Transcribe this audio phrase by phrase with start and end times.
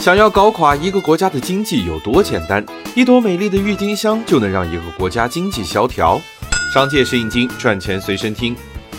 [0.00, 2.64] 想要搞垮一个国家的经济有多简单？
[2.94, 6.18] 一朵美丽的郁金香就能让一个国家经济萧条。
[6.72, 8.56] 商界是印金，赚钱随身听。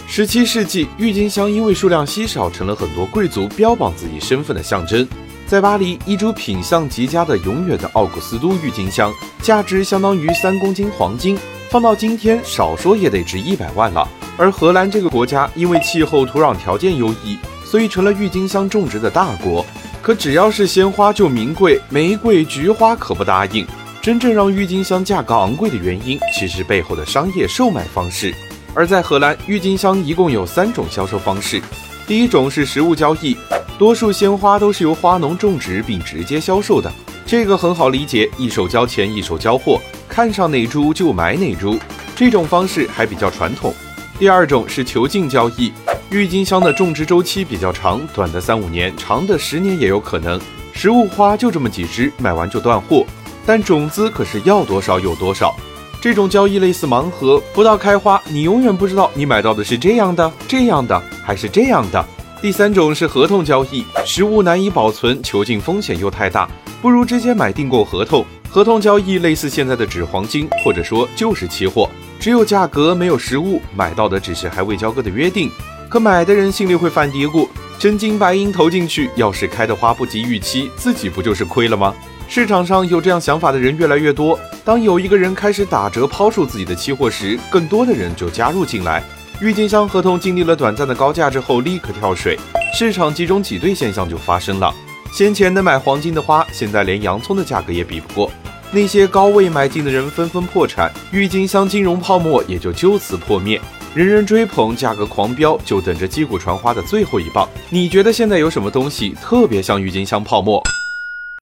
[0.07, 5.07] 十七世纪，郁金香因为数量稀少，成了很多贵族标榜自己身份的象征。
[5.47, 9.11] 在巴黎，一株品相极佳的永远的奥古斯都郁金香，
[9.41, 11.35] 价值相当于三公斤黄金，
[11.71, 14.07] 放到今天，少说也得值一百万了。
[14.37, 19.65] 而荷兰这个国家，因为气候土壤条件优异，所以成了郁金香种植的大国。
[20.01, 23.65] 可只要是鲜花就名贵，玫瑰、菊花可不答应。
[24.01, 28.33] 真正让郁金香价格昂贵的原因，其实背后的商业售卖方式。
[28.73, 31.61] 而在荷兰，郁金香一共有三种销售方式。
[32.07, 33.37] 第一种是实物交易，
[33.77, 36.91] 多数鲜花都是由花农种植并直接销售的，
[37.23, 41.77] 这个很好理解，一手交钱一手交货，看上哪株就买哪株，
[42.15, 43.71] 这种方式还比较传统。
[44.17, 45.71] 第二种是球茎交易。
[46.11, 50.37] 郁金香的种植周期比较长，短的三五年，长的十年也有可能。
[50.73, 53.05] 实物花就这么几支，买完就断货。
[53.45, 55.55] 但种子可是要多少有多少。
[56.01, 62.05] 这种交易类似盲盒，不到开花，你永远不知道你买到的是这样的、这样的还是这样的。
[62.41, 66.45] 第三种是合同交易，实物难以保存，囚禁风险又太大，
[66.81, 68.25] 不如直接买订购合同。
[68.49, 75.49] 合同交易类似现在的纸黄金，或者说就是期货，只有价格没有实物，买到的只是还未交割的约定。
[75.91, 81.93] 可买的人心里会犯嘀咕：真金白银投进去，要是开的花不及预期，自己不就是亏了吗？
[82.29, 84.39] 市场上有这样想法的人越来越多。
[84.63, 89.03] 当有一个人开始打折抛售自己的期货时，更多的人就加入进来。
[89.41, 92.39] 郁金香合同经历了短暂的高价之后，立刻跳水，
[92.73, 94.73] 市场集中挤兑现象就发生了。
[95.11, 98.31] 先前能买黄金的花，现在连洋葱的价格也比不过。
[98.71, 103.59] 那些高位买进的人纷纷破产，郁金香金融泡沫也就就此破灭。
[103.93, 107.45] 人人追捧，价格狂飙，就等着击鼓传花的最后一棒。
[107.69, 110.63] 你觉得现在有什么东西特别像郁金香泡沫？